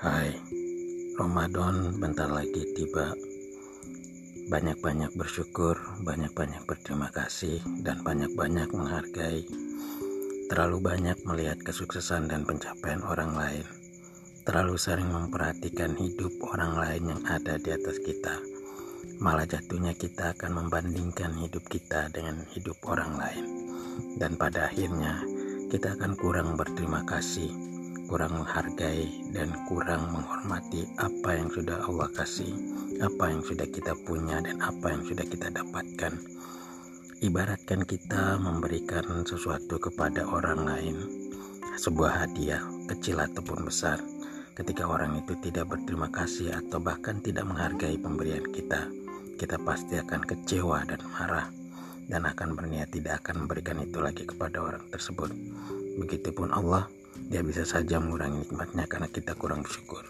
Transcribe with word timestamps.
Hai, 0.00 0.32
Ramadan 1.12 2.00
bentar 2.00 2.32
lagi 2.32 2.64
tiba. 2.72 3.12
Banyak-banyak 4.48 5.12
bersyukur, 5.12 5.76
banyak-banyak 6.00 6.64
berterima 6.64 7.12
kasih, 7.12 7.60
dan 7.84 8.00
banyak-banyak 8.00 8.72
menghargai. 8.72 9.44
Terlalu 10.48 10.80
banyak 10.80 11.20
melihat 11.28 11.60
kesuksesan 11.60 12.32
dan 12.32 12.48
pencapaian 12.48 13.04
orang 13.04 13.36
lain. 13.36 13.66
Terlalu 14.48 14.80
sering 14.80 15.12
memperhatikan 15.12 15.92
hidup 15.92 16.32
orang 16.48 16.80
lain 16.80 17.02
yang 17.12 17.22
ada 17.28 17.60
di 17.60 17.68
atas 17.68 18.00
kita. 18.00 18.40
Malah 19.20 19.44
jatuhnya 19.44 19.92
kita 19.92 20.32
akan 20.32 20.64
membandingkan 20.64 21.36
hidup 21.44 21.68
kita 21.68 22.08
dengan 22.08 22.40
hidup 22.56 22.80
orang 22.88 23.20
lain. 23.20 23.44
Dan 24.16 24.40
pada 24.40 24.72
akhirnya 24.72 25.20
kita 25.68 25.92
akan 26.00 26.16
kurang 26.16 26.56
berterima 26.56 27.04
kasih 27.04 27.79
kurang 28.10 28.42
menghargai 28.42 29.06
dan 29.30 29.54
kurang 29.70 30.10
menghormati 30.10 30.82
apa 30.98 31.30
yang 31.38 31.46
sudah 31.46 31.78
Allah 31.86 32.10
kasih, 32.10 32.50
apa 32.98 33.30
yang 33.30 33.38
sudah 33.46 33.70
kita 33.70 33.94
punya 34.02 34.42
dan 34.42 34.58
apa 34.58 34.90
yang 34.90 35.06
sudah 35.06 35.22
kita 35.22 35.46
dapatkan. 35.54 36.18
Ibaratkan 37.22 37.86
kita 37.86 38.34
memberikan 38.42 39.22
sesuatu 39.22 39.78
kepada 39.78 40.26
orang 40.26 40.66
lain, 40.66 40.96
sebuah 41.78 42.26
hadiah 42.26 42.58
kecil 42.90 43.22
ataupun 43.22 43.70
besar. 43.70 44.02
Ketika 44.58 44.90
orang 44.90 45.22
itu 45.22 45.38
tidak 45.38 45.70
berterima 45.70 46.10
kasih 46.10 46.50
atau 46.50 46.82
bahkan 46.82 47.22
tidak 47.22 47.46
menghargai 47.46 47.94
pemberian 47.94 48.42
kita, 48.50 48.90
kita 49.38 49.54
pasti 49.62 50.02
akan 50.02 50.26
kecewa 50.26 50.82
dan 50.82 50.98
marah 51.14 51.46
dan 52.10 52.26
akan 52.26 52.58
berniat 52.58 52.90
tidak 52.90 53.22
akan 53.22 53.46
memberikan 53.46 53.78
itu 53.78 54.02
lagi 54.02 54.26
kepada 54.26 54.58
orang 54.58 54.82
tersebut. 54.90 55.30
Begitupun 56.02 56.50
Allah 56.50 56.90
dia 57.30 57.46
bisa 57.46 57.62
saja 57.62 58.02
mengurangi 58.02 58.42
nikmatnya 58.42 58.90
karena 58.90 59.06
kita 59.06 59.38
kurang 59.38 59.62
bersyukur. 59.62 60.02